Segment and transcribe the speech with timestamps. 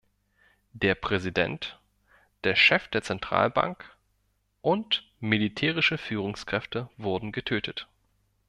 [0.73, 1.79] Der Präsident,
[2.43, 3.95] der Chef der Zentralbank
[4.61, 7.87] und militärische Führungskräfte wurden getötet.